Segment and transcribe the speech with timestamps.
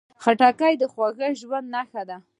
[0.21, 2.17] خټکی د خوږ ژوند نښه ده.